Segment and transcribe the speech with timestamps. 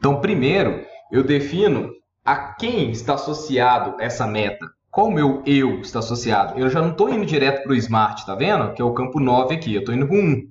[0.00, 1.90] Então, primeiro, eu defino
[2.24, 4.66] a quem está associado essa meta.
[4.90, 6.58] Qual o meu eu está associado?
[6.58, 8.72] Eu já não estou indo direto para o Smart, tá vendo?
[8.72, 10.48] Que é o campo 9 aqui, eu estou indo para o 1.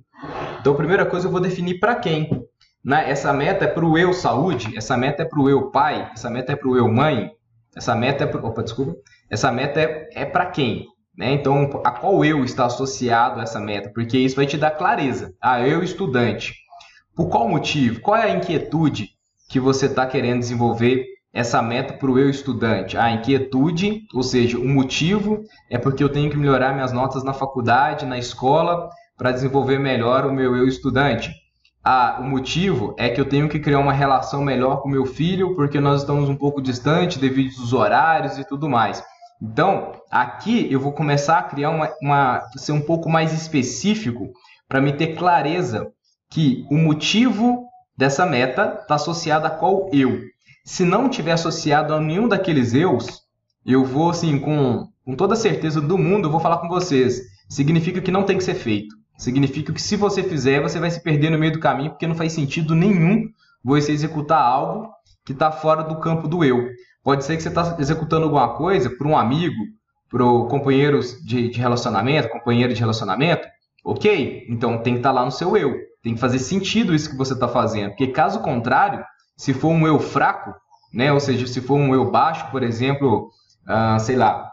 [0.60, 2.46] Então, a primeira coisa, eu vou definir para quem.
[2.84, 3.10] Né?
[3.10, 6.30] Essa meta é para o eu saúde, essa meta é para o eu pai, essa
[6.30, 7.32] meta é para o eu mãe,
[7.76, 8.46] essa meta é para...
[8.46, 8.94] Opa, desculpa.
[9.28, 10.86] Essa meta é, é para quem?
[11.18, 11.32] Né?
[11.32, 13.90] Então, a qual eu está associado essa meta?
[13.92, 15.34] Porque isso vai te dar clareza.
[15.42, 16.54] Ah, eu estudante.
[17.16, 18.00] Por qual motivo?
[18.00, 19.18] Qual é a inquietude
[19.50, 22.96] que você está querendo desenvolver essa meta para o eu estudante?
[22.96, 27.32] A inquietude, ou seja, o motivo é porque eu tenho que melhorar minhas notas na
[27.32, 31.32] faculdade, na escola, para desenvolver melhor o meu eu estudante.
[31.82, 35.56] Ah, o motivo é que eu tenho que criar uma relação melhor com meu filho,
[35.56, 39.02] porque nós estamos um pouco distante devido aos horários e tudo mais.
[39.42, 44.30] Então, aqui eu vou começar a criar uma, uma ser um pouco mais específico
[44.68, 45.90] para me ter clareza
[46.30, 47.69] que o motivo
[48.00, 50.22] dessa meta está associado a qual eu.
[50.64, 53.20] Se não tiver associado a nenhum daqueles eus,
[53.64, 57.20] eu vou assim com, com toda certeza do mundo, eu vou falar com vocês.
[57.46, 58.96] Significa que não tem que ser feito.
[59.18, 62.14] Significa que se você fizer, você vai se perder no meio do caminho, porque não
[62.14, 63.28] faz sentido nenhum
[63.62, 64.88] você executar algo
[65.22, 66.70] que está fora do campo do eu.
[67.04, 69.62] Pode ser que você está executando alguma coisa para um amigo,
[70.08, 73.46] para companheiros de, de, relacionamento, companheiro de relacionamento.
[73.84, 75.89] Ok, então tem que estar tá lá no seu eu.
[76.02, 77.90] Tem que fazer sentido isso que você está fazendo.
[77.90, 79.04] Porque caso contrário,
[79.36, 80.54] se for um eu fraco,
[80.92, 83.30] né, ou seja, se for um eu baixo, por exemplo,
[83.68, 84.50] uh, sei lá,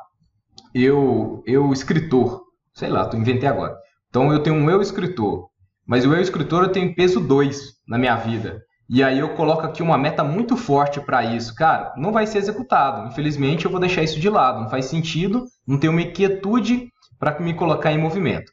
[0.73, 3.75] eu, eu escritor, sei lá, tô inventei agora.
[4.09, 5.47] Então eu tenho um eu escritor,
[5.85, 8.61] mas o eu escritor eu tenho peso 2 na minha vida.
[8.89, 11.53] E aí eu coloco aqui uma meta muito forte para isso.
[11.53, 13.07] Cara, não vai ser executado.
[13.07, 14.61] Infelizmente eu vou deixar isso de lado.
[14.61, 16.87] Não faz sentido, não tenho uma inquietude
[17.19, 18.51] para me colocar em movimento.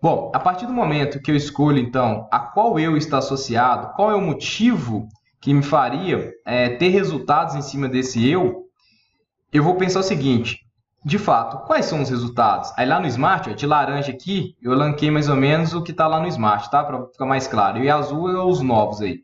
[0.00, 4.10] Bom, a partir do momento que eu escolho então a qual eu está associado, qual
[4.10, 5.08] é o motivo
[5.40, 8.66] que me faria é, ter resultados em cima desse eu,
[9.52, 10.60] eu vou pensar o seguinte:
[11.04, 12.72] de fato, quais são os resultados?
[12.76, 15.92] Aí lá no Smart, ó, de laranja aqui, eu lanquei mais ou menos o que
[15.92, 16.82] está lá no Smart, tá?
[16.82, 17.78] Para ficar mais claro.
[17.78, 19.20] E azul é os novos aí.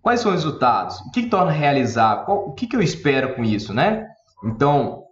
[0.00, 1.00] Quais são os resultados?
[1.00, 2.24] O que, que torna realizar?
[2.24, 4.06] Qual, o que, que eu espero com isso, né?
[4.42, 5.04] Então,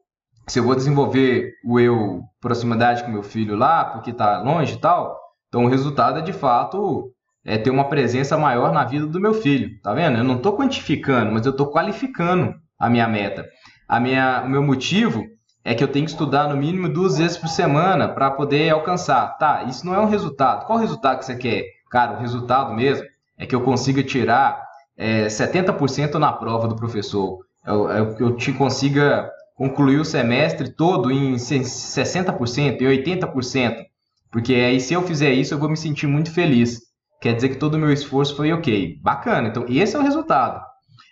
[0.47, 4.79] se eu vou desenvolver o eu proximidade com meu filho lá, porque está longe e
[4.79, 5.19] tal,
[5.49, 7.13] então o resultado é de fato
[7.45, 10.19] é ter uma presença maior na vida do meu filho, tá vendo?
[10.19, 13.47] Eu não estou quantificando, mas eu estou qualificando a minha meta.
[13.89, 15.25] A minha, o meu motivo
[15.65, 19.39] é que eu tenho que estudar no mínimo duas vezes por semana para poder alcançar.
[19.39, 20.67] Tá, isso não é um resultado.
[20.67, 21.65] Qual resultado que você quer?
[21.89, 23.07] Cara, o resultado mesmo
[23.39, 24.61] é que eu consiga tirar
[24.97, 27.39] é, 70% na prova do professor.
[27.65, 33.85] É que eu te consiga concluir o semestre todo em 60%, em 80%.
[34.31, 36.81] Porque aí, se eu fizer isso, eu vou me sentir muito feliz.
[37.21, 39.01] Quer dizer que todo o meu esforço foi ok.
[39.03, 39.49] Bacana.
[39.49, 40.61] Então, esse é o resultado.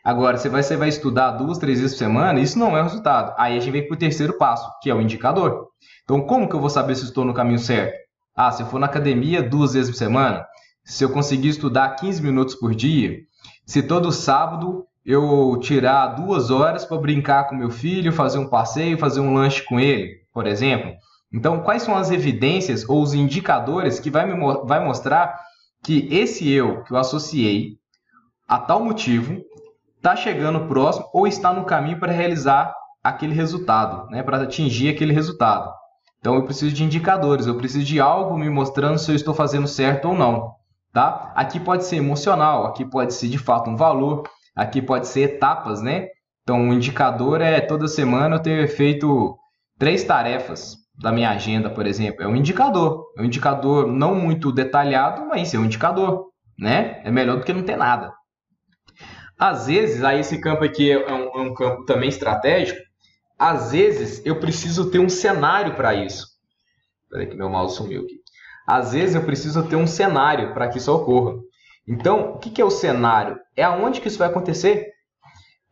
[0.05, 2.85] Agora, você vai, você vai estudar duas, três vezes por semana, isso não é o
[2.85, 3.35] resultado.
[3.39, 5.69] Aí a gente vem para o terceiro passo, que é o indicador.
[6.03, 7.97] Então, como que eu vou saber se estou no caminho certo?
[8.37, 10.45] Ah, se eu for na academia duas vezes por semana,
[10.85, 13.21] se eu conseguir estudar 15 minutos por dia,
[13.65, 18.99] se todo sábado eu tirar duas horas para brincar com meu filho, fazer um passeio,
[18.99, 20.93] fazer um lanche com ele, por exemplo.
[21.33, 24.35] Então, quais são as evidências ou os indicadores que vai me
[24.65, 25.39] vai mostrar
[25.83, 27.77] que esse eu que eu associei
[28.49, 29.43] a tal motivo
[29.97, 35.13] está chegando próximo ou está no caminho para realizar aquele resultado, né, para atingir aquele
[35.13, 35.73] resultado.
[36.19, 39.69] Então, eu preciso de indicadores, eu preciso de algo me mostrando se eu estou fazendo
[39.69, 40.55] certo ou não.
[40.91, 41.33] Tá?
[41.35, 44.23] Aqui pode ser emocional, aqui pode ser de fato um valor,
[44.55, 46.09] Aqui pode ser etapas, né?
[46.43, 49.37] Então, o um indicador é toda semana eu ter feito
[49.79, 52.23] três tarefas da minha agenda, por exemplo.
[52.23, 53.05] É um indicador.
[53.17, 56.27] É um indicador não muito detalhado, mas é um indicador,
[56.59, 57.01] né?
[57.05, 58.13] É melhor do que não ter nada.
[59.39, 62.81] Às vezes, aí esse campo aqui é um, é um campo também estratégico.
[63.39, 66.27] Às vezes, eu preciso ter um cenário para isso.
[67.03, 68.21] Espera que meu mouse sumiu aqui.
[68.67, 71.37] Às vezes, eu preciso ter um cenário para que isso ocorra.
[71.87, 73.39] Então, o que é o cenário?
[73.57, 74.93] É aonde que isso vai acontecer.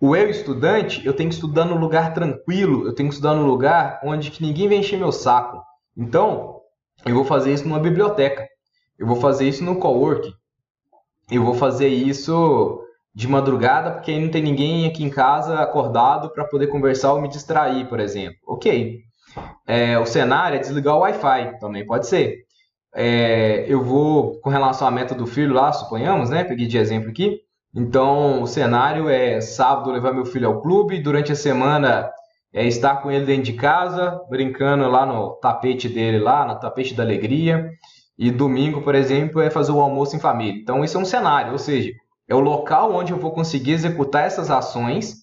[0.00, 3.47] O eu estudante, eu tenho que estudar no lugar tranquilo, eu tenho que estudar no
[3.47, 5.62] lugar onde que ninguém vai encher meu saco.
[5.97, 6.61] Então,
[7.06, 8.47] eu vou fazer isso numa biblioteca.
[8.99, 10.32] Eu vou fazer isso no cowork.
[11.31, 12.82] Eu vou fazer isso
[13.14, 17.20] de madrugada, porque aí não tem ninguém aqui em casa acordado para poder conversar ou
[17.20, 18.38] me distrair, por exemplo.
[18.47, 19.00] Ok.
[19.67, 22.44] É, o cenário é desligar o Wi-Fi, também pode ser
[22.94, 26.44] é, eu vou, com relação à meta do filho lá, suponhamos, né?
[26.44, 27.40] Peguei de exemplo aqui.
[27.74, 32.10] Então, o cenário é sábado levar meu filho ao clube, durante a semana
[32.52, 36.92] é estar com ele dentro de casa, brincando lá no tapete dele, lá no tapete
[36.92, 37.70] da alegria.
[38.18, 40.60] E domingo, por exemplo, é fazer o almoço em família.
[40.60, 41.90] Então, esse é um cenário, ou seja,
[42.28, 45.22] é o local onde eu vou conseguir executar essas ações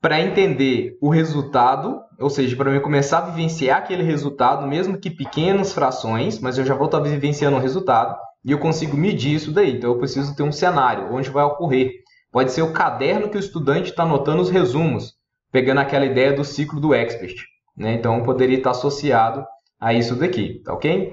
[0.00, 5.10] para entender o resultado, ou seja, para eu começar a vivenciar aquele resultado, mesmo que
[5.10, 9.52] pequenas frações, mas eu já vou estar vivenciando o resultado e eu consigo medir isso
[9.52, 9.76] daí.
[9.76, 11.90] Então eu preciso ter um cenário onde vai ocorrer.
[12.30, 15.14] Pode ser o caderno que o estudante está anotando os resumos,
[15.50, 17.34] pegando aquela ideia do ciclo do expert.
[17.76, 17.94] Né?
[17.94, 19.44] Então poderia estar associado
[19.80, 21.12] a isso daqui, tá ok?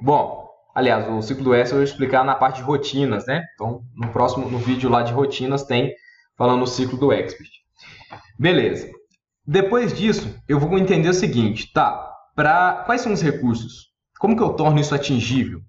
[0.00, 3.44] Bom, aliás, o ciclo do S eu vou explicar na parte de rotinas, né?
[3.54, 5.94] Então no próximo, no vídeo lá de rotinas tem
[6.36, 7.50] falando o ciclo do expert.
[8.38, 9.01] Beleza.
[9.46, 12.10] Depois disso, eu vou entender o seguinte, tá?
[12.34, 13.88] Para quais são os recursos?
[14.18, 15.60] Como que eu torno isso atingível?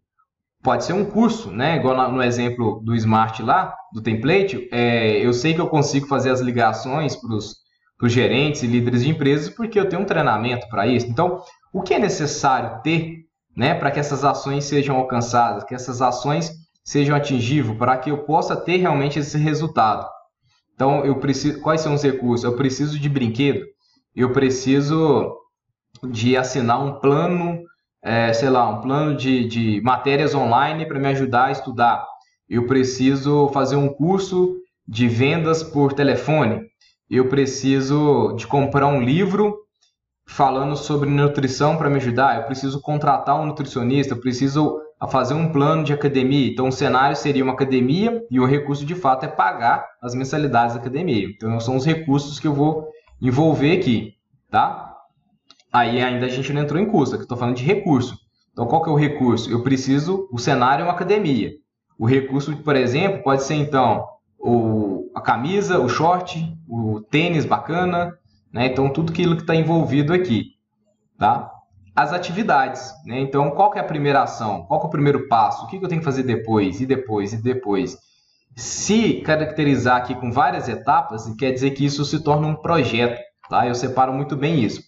[0.62, 1.78] Pode ser um curso, né?
[1.78, 6.30] Igual no exemplo do Smart lá, do template, é, eu sei que eu consigo fazer
[6.30, 10.86] as ligações para os gerentes e líderes de empresas porque eu tenho um treinamento para
[10.86, 11.08] isso.
[11.08, 11.42] Então,
[11.74, 13.24] o que é necessário ter
[13.58, 16.52] né, para que essas ações sejam alcançadas, que essas ações
[16.84, 20.08] sejam atingíveis, para que eu possa ter realmente esse resultado?
[20.76, 21.60] Então, eu preciso.
[21.62, 22.44] Quais são os recursos?
[22.44, 23.66] Eu preciso de brinquedo.
[24.16, 25.36] Eu preciso
[26.10, 27.64] de assinar um plano,
[28.02, 32.06] é, sei lá, um plano de, de matérias online para me ajudar a estudar.
[32.50, 36.62] Eu preciso fazer um curso de vendas por telefone.
[37.10, 39.58] Eu preciso de comprar um livro
[40.28, 42.38] falando sobre nutrição para me ajudar.
[42.38, 44.14] Eu preciso contratar um nutricionista.
[44.14, 46.50] Eu preciso a fazer um plano de academia.
[46.50, 50.76] Então, o cenário seria uma academia e o recurso de fato é pagar as mensalidades
[50.76, 51.28] da academia.
[51.28, 52.88] Então, são os recursos que eu vou
[53.22, 54.14] envolver aqui,
[54.50, 54.96] tá?
[55.74, 58.18] Aí ainda a gente não entrou em custo, aqui estou falando de recurso.
[58.54, 59.52] Então, qual que é o recurso?
[59.52, 61.52] Eu preciso, o cenário é uma academia.
[62.00, 64.08] O recurso, por exemplo, pode ser então
[64.40, 68.18] o, a camisa, o short, o tênis bacana,
[68.54, 68.68] né?
[68.68, 70.52] Então, tudo aquilo que está envolvido aqui,
[71.20, 71.52] tá?
[71.96, 72.92] As atividades.
[73.06, 73.20] Né?
[73.20, 74.64] Então, qual que é a primeira ação?
[74.64, 75.66] Qual que é o primeiro passo?
[75.66, 77.98] O que, que eu tenho que fazer depois, e depois, e depois?
[78.56, 83.20] Se caracterizar aqui com várias etapas, quer dizer que isso se torna um projeto.
[83.50, 83.68] Tá?
[83.68, 84.82] Eu separo muito bem isso.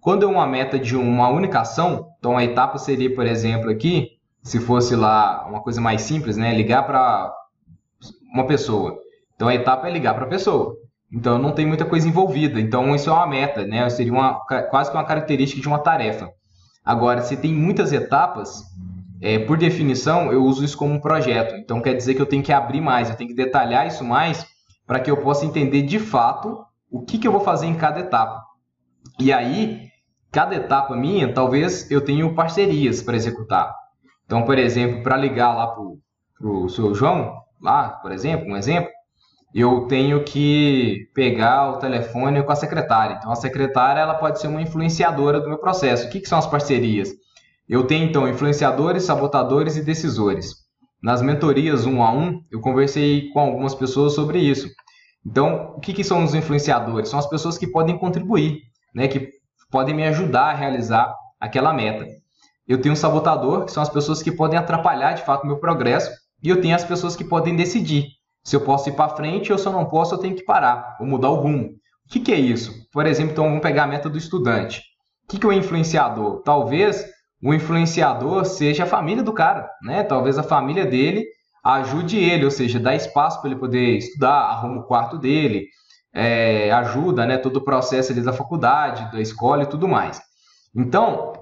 [0.00, 4.12] Quando é uma meta de uma única ação, então a etapa seria, por exemplo, aqui,
[4.42, 6.54] se fosse lá uma coisa mais simples, né?
[6.54, 7.32] ligar para
[8.32, 8.96] uma pessoa.
[9.34, 10.76] Então a etapa é ligar para a pessoa.
[11.12, 12.60] Então não tem muita coisa envolvida.
[12.60, 13.88] Então isso é uma meta, né?
[13.88, 14.40] Seria uma,
[14.70, 16.30] quase que uma característica de uma tarefa.
[16.88, 18.64] Agora, se tem muitas etapas,
[19.20, 21.54] é, por definição, eu uso isso como um projeto.
[21.56, 24.46] Então, quer dizer que eu tenho que abrir mais, eu tenho que detalhar isso mais
[24.86, 28.00] para que eu possa entender de fato o que, que eu vou fazer em cada
[28.00, 28.42] etapa.
[29.20, 29.82] E aí,
[30.32, 33.70] cada etapa minha, talvez eu tenha parcerias para executar.
[34.24, 38.90] Então, por exemplo, para ligar lá para o seu João, lá, por exemplo, um exemplo,
[39.54, 43.16] eu tenho que pegar o telefone com a secretária.
[43.18, 46.06] Então, a secretária ela pode ser uma influenciadora do meu processo.
[46.06, 47.10] O que, que são as parcerias?
[47.68, 50.54] Eu tenho, então, influenciadores, sabotadores e decisores.
[51.02, 54.68] Nas mentorias um a um, eu conversei com algumas pessoas sobre isso.
[55.24, 57.08] Então, o que, que são os influenciadores?
[57.08, 58.62] São as pessoas que podem contribuir,
[58.94, 59.08] né?
[59.08, 59.30] que
[59.70, 62.06] podem me ajudar a realizar aquela meta.
[62.66, 65.58] Eu tenho um sabotador, que são as pessoas que podem atrapalhar de fato o meu
[65.58, 66.10] progresso,
[66.42, 68.17] e eu tenho as pessoas que podem decidir
[68.48, 70.96] se eu posso ir para frente ou se eu não posso, eu tenho que parar,
[70.98, 71.66] ou mudar o rumo.
[71.66, 72.72] O que, que é isso?
[72.90, 74.80] Por exemplo, então vamos pegar a meta do estudante.
[75.24, 76.40] O que, que é o influenciador?
[76.42, 77.04] Talvez
[77.42, 80.02] o influenciador seja a família do cara, né?
[80.02, 81.26] Talvez a família dele
[81.62, 85.66] ajude ele, ou seja, dá espaço para ele poder estudar, arruma o quarto dele,
[86.14, 87.36] é, ajuda, né?
[87.36, 90.22] Todo o processo ali da faculdade, da escola e tudo mais.
[90.74, 91.34] Então,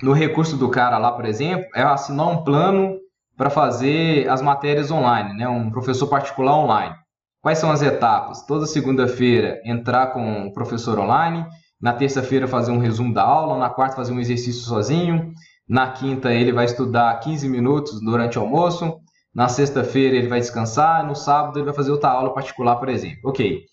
[0.00, 3.00] no recurso do cara lá, por exemplo, é assinar um plano
[3.36, 5.48] para fazer as matérias online, né?
[5.48, 6.94] um professor particular online.
[7.42, 8.44] Quais são as etapas?
[8.46, 11.46] Toda segunda-feira entrar com o professor online,
[11.80, 15.32] na terça-feira fazer um resumo da aula, na quarta fazer um exercício sozinho,
[15.68, 18.98] na quinta ele vai estudar 15 minutos durante o almoço,
[19.34, 23.20] na sexta-feira ele vai descansar, no sábado ele vai fazer outra aula particular, por exemplo.
[23.30, 23.64] Ok.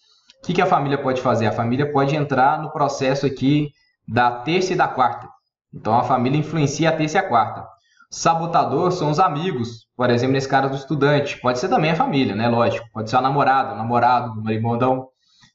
[0.41, 1.47] O que, que a família pode fazer?
[1.47, 3.69] A família pode entrar no processo aqui
[4.05, 5.29] da terça e da quarta.
[5.73, 7.65] Então a família influencia a terça e a quarta.
[8.15, 11.41] Sabotador são os amigos, por exemplo, nesse caso do estudante.
[11.41, 12.47] Pode ser também a família, né?
[12.47, 12.85] Lógico.
[12.93, 15.07] Pode ser a namorada, o namorado, o marimondão.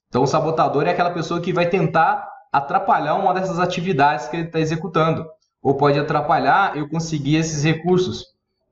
[0.08, 4.46] Então, o sabotador é aquela pessoa que vai tentar atrapalhar uma dessas atividades que ele
[4.46, 5.24] está executando.
[5.62, 8.24] Ou pode atrapalhar eu conseguir esses recursos.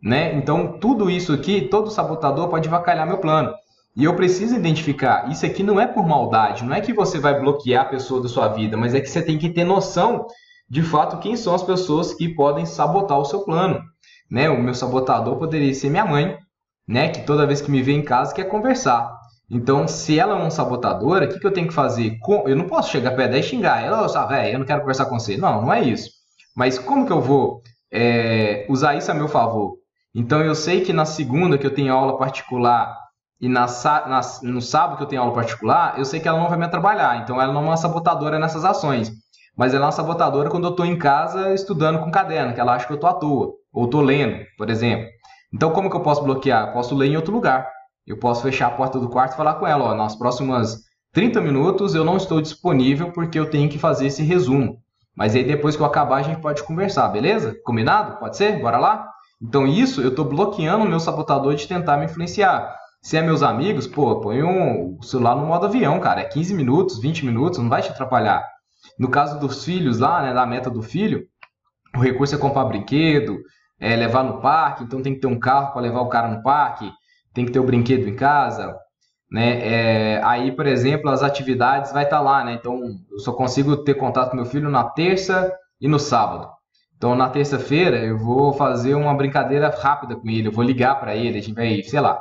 [0.02, 0.34] Né?
[0.34, 3.54] Então, tudo isso aqui, todo sabotador pode vacalhar meu plano.
[3.94, 7.38] E eu preciso identificar, isso aqui não é por maldade, não é que você vai
[7.38, 10.26] bloquear a pessoa da sua vida, mas é que você tem que ter noção
[10.68, 13.80] de fato, quem são as pessoas que podem sabotar o seu plano.
[14.30, 14.48] Né?
[14.50, 16.36] O meu sabotador poderia ser minha mãe,
[16.86, 17.08] né?
[17.08, 19.16] que toda vez que me vê em casa quer conversar.
[19.48, 22.18] Então, se ela é uma sabotadora, o que, que eu tenho que fazer?
[22.46, 25.18] Eu não posso chegar perto dela e xingar ela, velho, eu não quero conversar com
[25.18, 25.36] você.
[25.36, 26.10] Não, não é isso.
[26.56, 29.76] Mas como que eu vou é, usar isso a meu favor?
[30.12, 32.96] Então eu sei que na segunda que eu tenho aula particular
[33.40, 33.66] e na,
[34.08, 36.64] na, no sábado que eu tenho aula particular, eu sei que ela não vai me
[36.64, 37.22] atrapalhar.
[37.22, 39.12] Então ela não é uma sabotadora nessas ações.
[39.56, 42.74] Mas ela é uma sabotadora quando eu estou em casa estudando com caderno, que ela
[42.74, 43.52] acha que eu estou à toa.
[43.72, 45.06] Ou estou lendo, por exemplo.
[45.52, 46.68] Então como que eu posso bloquear?
[46.68, 47.68] Eu posso ler em outro lugar.
[48.06, 51.40] Eu posso fechar a porta do quarto e falar com ela, ó, nas próximas 30
[51.40, 54.76] minutos eu não estou disponível porque eu tenho que fazer esse resumo.
[55.16, 57.56] Mas aí depois que eu acabar a gente pode conversar, beleza?
[57.64, 58.18] Combinado?
[58.18, 58.60] Pode ser?
[58.60, 59.08] Bora lá?
[59.40, 62.76] Então isso eu estou bloqueando o meu sabotador de tentar me influenciar.
[63.02, 66.20] Se é meus amigos, pô, põe um, o celular no modo avião, cara.
[66.20, 68.44] É 15 minutos, 20 minutos, não vai te atrapalhar.
[68.98, 71.26] No caso dos filhos lá, né, da meta do filho,
[71.94, 73.38] o recurso é comprar brinquedo,
[73.78, 76.42] é levar no parque, então tem que ter um carro para levar o cara no
[76.42, 76.90] parque,
[77.34, 78.76] tem que ter o brinquedo em casa,
[79.30, 79.60] né?
[79.62, 82.54] É, aí, por exemplo, as atividades vai estar tá lá, né?
[82.54, 82.80] Então,
[83.10, 86.48] eu só consigo ter contato com meu filho na terça e no sábado.
[86.96, 91.14] Então, na terça-feira, eu vou fazer uma brincadeira rápida com ele, eu vou ligar para
[91.14, 92.18] ele, a gente vai, sei lá.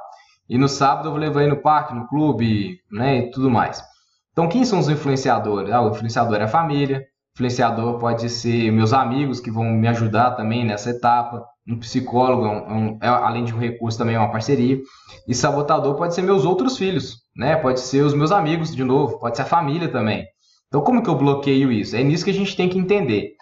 [0.50, 3.82] E no sábado eu vou levar ele no parque, no clube, né, e tudo mais.
[4.36, 5.72] Então, quem são os influenciadores?
[5.72, 10.32] Ah, o influenciador é a família, influenciador pode ser meus amigos que vão me ajudar
[10.32, 14.34] também nessa etapa, um psicólogo, é um, é, além de um recurso, também é uma
[14.34, 14.78] parceria.
[15.26, 17.56] E sabotador pode ser meus outros filhos, né?
[17.56, 20.26] Pode ser os meus amigos, de novo, pode ser a família também.
[20.68, 21.96] Então, como que eu bloqueio isso?
[21.96, 23.36] É nisso que a gente tem que entender.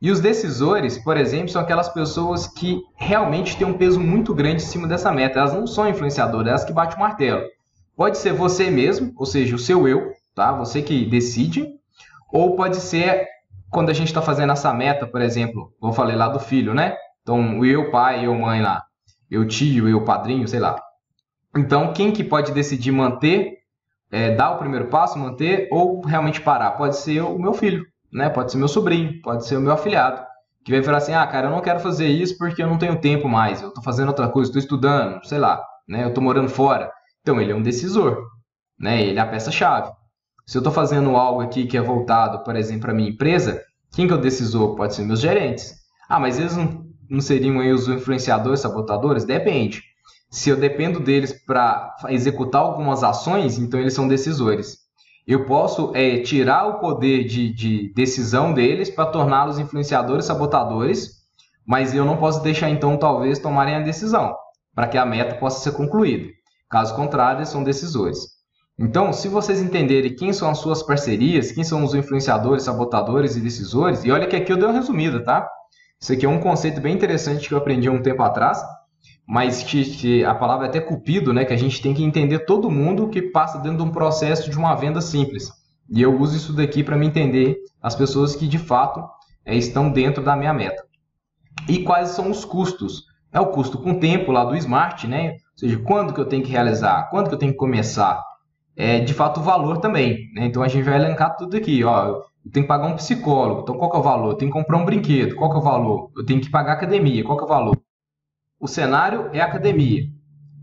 [0.00, 4.62] E os decisores, por exemplo, são aquelas pessoas que realmente têm um peso muito grande
[4.62, 5.40] em cima dessa meta.
[5.40, 7.42] Elas não são influenciadoras, elas que batem o martelo.
[7.94, 10.52] Pode ser você mesmo, ou seja, o seu eu, tá?
[10.52, 11.68] Você que decide.
[12.32, 13.26] Ou pode ser
[13.70, 16.96] quando a gente está fazendo essa meta, por exemplo, vou falei lá do filho, né?
[17.22, 18.82] Então, eu pai, eu mãe lá,
[19.30, 20.80] eu tio, eu padrinho, sei lá.
[21.56, 23.58] Então, quem que pode decidir manter,
[24.10, 26.72] é, dar o primeiro passo, manter ou realmente parar?
[26.72, 28.28] Pode ser o meu filho né?
[28.28, 30.24] Pode ser meu sobrinho, pode ser o meu afilhado,
[30.64, 33.00] que vai falar assim: ah, cara, eu não quero fazer isso porque eu não tenho
[33.00, 36.04] tempo mais, eu estou fazendo outra coisa, estou estudando, sei lá, né?
[36.04, 36.90] Eu estou morando fora.
[37.20, 38.18] Então, ele é um decisor,
[38.78, 39.02] né?
[39.02, 39.92] Ele é a peça-chave.
[40.48, 43.62] Se eu estou fazendo algo aqui que é voltado, por exemplo, para minha empresa,
[43.92, 44.74] quem que o decisor?
[44.76, 45.74] Pode ser meus gerentes.
[46.08, 49.26] Ah, mas eles não, não seriam aí os influenciadores, sabotadores?
[49.26, 49.82] Depende.
[50.30, 54.78] Se eu dependo deles para executar algumas ações, então eles são decisores.
[55.26, 61.10] Eu posso é, tirar o poder de, de decisão deles para torná-los influenciadores, sabotadores,
[61.66, 64.34] mas eu não posso deixar então talvez tomarem a decisão
[64.74, 66.26] para que a meta possa ser concluída.
[66.70, 68.37] Caso contrário, eles são decisores.
[68.78, 73.40] Então, se vocês entenderem quem são as suas parcerias, quem são os influenciadores, sabotadores e
[73.40, 75.48] decisores, e olha que aqui eu dei uma resumida, tá?
[76.00, 78.62] Isso aqui é um conceito bem interessante que eu aprendi há um tempo atrás,
[79.26, 81.44] mas que, que, a palavra é até cupido, né?
[81.44, 84.56] Que a gente tem que entender todo mundo que passa dentro de um processo de
[84.56, 85.50] uma venda simples.
[85.90, 89.04] E eu uso isso daqui para me entender as pessoas que de fato
[89.44, 90.84] é, estão dentro da minha meta.
[91.68, 93.06] E quais são os custos?
[93.32, 95.32] É o custo com tempo lá do Smart, né?
[95.32, 98.22] Ou seja, quando que eu tenho que realizar, quando que eu tenho que começar.
[98.78, 100.32] É, de fato, o valor também.
[100.34, 100.46] Né?
[100.46, 101.82] Então a gente vai elencar tudo aqui.
[101.82, 102.06] Ó,
[102.44, 104.30] eu tenho que pagar um psicólogo, então qual que é o valor?
[104.30, 106.12] Eu tenho que comprar um brinquedo, qual que é o valor?
[106.16, 107.76] Eu tenho que pagar academia, qual que é o valor?
[108.60, 110.04] O cenário é academia.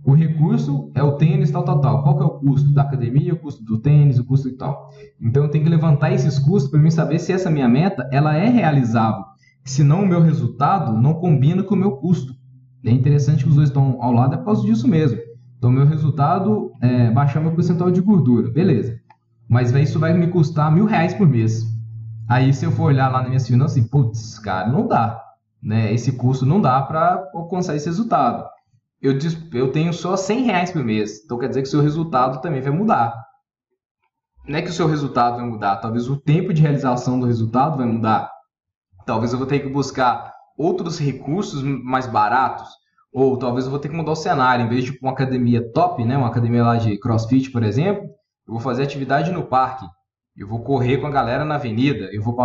[0.05, 2.03] O recurso é o tênis, tal, tal, tal.
[2.03, 4.89] Qual que é o custo da academia, o custo do tênis, o custo e tal.
[5.19, 8.35] Então eu tenho que levantar esses custos para mim saber se essa minha meta ela
[8.37, 9.25] é realizável.
[9.65, 12.33] Senão o meu resultado não combina com o meu custo.
[12.85, 15.19] É interessante que os dois estão ao lado é por causa disso mesmo.
[15.65, 19.01] Então meu resultado é baixar meu percentual de gordura, beleza.
[19.49, 21.65] Mas isso vai me custar mil reais por mês.
[22.29, 25.19] Aí se eu for olhar lá nas minhas finanças, assim, putz, cara, não dá
[25.63, 28.47] né, esse custo não dá para alcançar esse resultado.
[29.01, 29.17] Eu,
[29.53, 32.61] eu tenho só 100 reais por mês, então quer dizer que o seu resultado também
[32.61, 33.15] vai mudar.
[34.47, 37.77] Não é que o seu resultado vai mudar, talvez o tempo de realização do resultado
[37.77, 38.29] vai mudar.
[39.03, 42.69] Talvez eu vou ter que buscar outros recursos mais baratos,
[43.15, 44.65] ou talvez eu vou ter que mudar o cenário.
[44.65, 48.03] Em vez de uma academia top, né, uma academia lá de crossfit, por exemplo,
[48.45, 49.85] eu vou fazer atividade no parque.
[50.35, 52.09] Eu vou correr com a galera na avenida.
[52.11, 52.35] Eu vou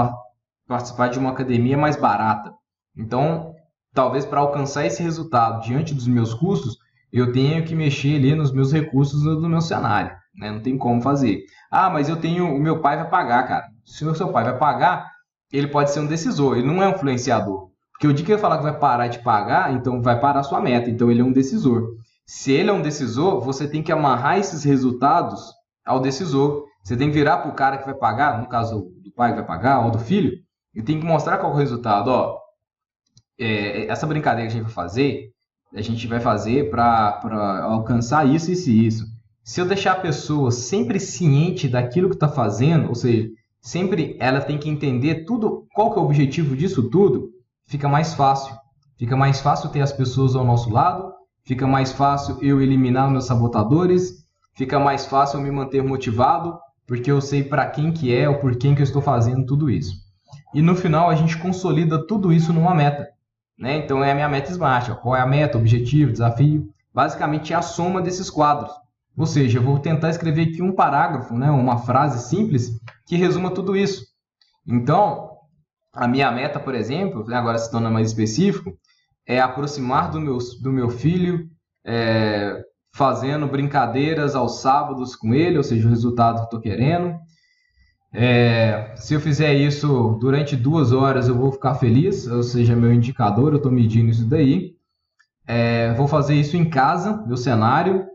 [0.68, 2.52] participar de uma academia mais barata.
[2.96, 3.52] Então,
[3.92, 6.78] talvez para alcançar esse resultado diante dos meus custos,
[7.12, 10.16] eu tenha que mexer ali nos meus recursos do meu cenário.
[10.36, 10.52] Né?
[10.52, 11.40] Não tem como fazer.
[11.68, 12.46] Ah, mas eu tenho.
[12.46, 13.66] O meu pai vai pagar, cara.
[13.84, 15.10] Se o seu pai vai pagar,
[15.52, 17.69] ele pode ser um decisor, ele não é um influenciador.
[18.00, 20.42] Porque o dia que ele falar que vai parar de pagar, então vai parar a
[20.42, 20.88] sua meta.
[20.88, 21.96] Então ele é um decisor.
[22.24, 25.52] Se ele é um decisor, você tem que amarrar esses resultados
[25.84, 26.64] ao decisor.
[26.82, 29.36] Você tem que virar para o cara que vai pagar, no caso do pai que
[29.36, 30.32] vai pagar, ou do filho,
[30.74, 32.08] e tem que mostrar qual é o resultado.
[32.08, 32.38] Ó,
[33.38, 35.28] é, essa brincadeira que a gente vai fazer,
[35.74, 37.20] a gente vai fazer para
[37.64, 39.04] alcançar isso, isso e isso.
[39.44, 43.28] Se eu deixar a pessoa sempre ciente daquilo que está fazendo, ou seja,
[43.60, 47.38] sempre ela tem que entender tudo, qual que é o objetivo disso tudo,
[47.70, 48.54] fica mais fácil.
[48.98, 53.26] Fica mais fácil ter as pessoas ao nosso lado, fica mais fácil eu eliminar meus
[53.26, 58.28] sabotadores, fica mais fácil eu me manter motivado, porque eu sei para quem que é
[58.28, 59.94] ou por quem que eu estou fazendo tudo isso.
[60.52, 63.08] E no final a gente consolida tudo isso numa meta.
[63.56, 63.76] Né?
[63.78, 64.90] Então é a minha meta SMART.
[64.90, 64.94] Ó.
[64.96, 66.68] Qual é a meta, objetivo, desafio?
[66.92, 68.72] Basicamente é a soma desses quadros.
[69.16, 71.50] Ou seja, eu vou tentar escrever aqui um parágrafo, né?
[71.50, 74.04] uma frase simples que resuma tudo isso.
[74.66, 75.29] Então,
[75.92, 78.76] a minha meta, por exemplo, né, agora se torna mais específico,
[79.26, 81.48] é aproximar do meu, do meu filho,
[81.84, 82.62] é,
[82.94, 87.16] fazendo brincadeiras aos sábados com ele, ou seja, o resultado que estou querendo.
[88.12, 92.92] É, se eu fizer isso durante duas horas, eu vou ficar feliz, ou seja, meu
[92.92, 94.74] indicador, eu estou medindo isso daí.
[95.46, 98.06] É, vou fazer isso em casa, meu cenário.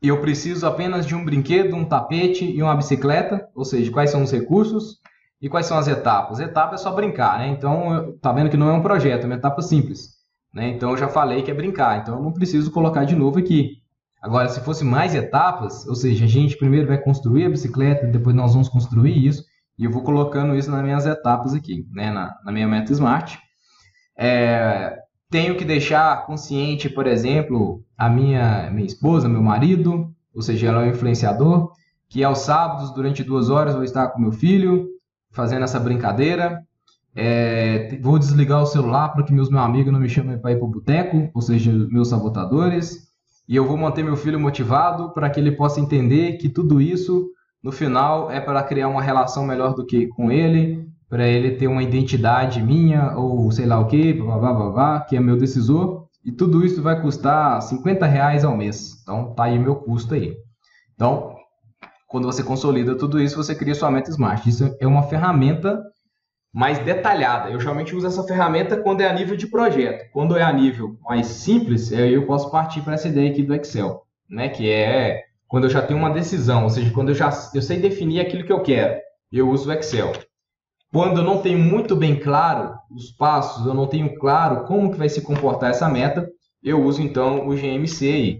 [0.00, 4.10] E eu preciso apenas de um brinquedo, um tapete e uma bicicleta, ou seja, quais
[4.10, 5.00] são os recursos
[5.40, 6.40] e quais são as etapas.
[6.40, 7.48] Etapa é só brincar, né?
[7.48, 10.18] Então, tá vendo que não é um projeto, é uma etapa simples.
[10.52, 10.68] Né?
[10.68, 13.82] Então, eu já falei que é brincar, então eu não preciso colocar de novo aqui.
[14.20, 18.34] Agora, se fosse mais etapas, ou seja, a gente primeiro vai construir a bicicleta, depois
[18.34, 19.44] nós vamos construir isso,
[19.78, 23.38] e eu vou colocando isso nas minhas etapas aqui, né, na, na minha meta Smart.
[24.18, 24.98] É,
[25.30, 30.82] tenho que deixar consciente, por exemplo, a minha, minha esposa, meu marido, ou seja, ela
[30.82, 31.70] é um influenciador,
[32.08, 34.88] que aos sábados, durante duas horas, vou estar com meu filho,
[35.38, 36.60] fazendo essa brincadeira.
[37.14, 40.56] É, vou desligar o celular para que meus, meus amigos não me chamem para ir
[40.56, 43.08] para o boteco, ou seja, meus sabotadores.
[43.48, 47.28] E eu vou manter meu filho motivado para que ele possa entender que tudo isso,
[47.62, 51.68] no final, é para criar uma relação melhor do que com ele, para ele ter
[51.68, 55.36] uma identidade minha, ou sei lá o que, blá, blá, blá, blá, que é meu
[55.36, 56.08] decisor.
[56.24, 59.00] E tudo isso vai custar 50 reais ao mês.
[59.02, 60.34] Então, tá aí meu custo aí.
[60.94, 61.37] Então,
[62.08, 64.48] quando você consolida tudo isso, você cria sua meta Smart.
[64.48, 65.80] Isso é uma ferramenta
[66.52, 67.50] mais detalhada.
[67.50, 70.10] Eu geralmente uso essa ferramenta quando é a nível de projeto.
[70.10, 73.54] Quando é a nível mais simples, aí eu posso partir para essa ideia aqui do
[73.54, 74.48] Excel, né?
[74.48, 77.78] Que é quando eu já tenho uma decisão, ou seja, quando eu já eu sei
[77.78, 78.98] definir aquilo que eu quero,
[79.30, 80.12] eu uso o Excel.
[80.90, 84.96] Quando eu não tenho muito bem claro os passos, eu não tenho claro como que
[84.96, 86.26] vai se comportar essa meta,
[86.62, 88.36] eu uso então o GMC aí.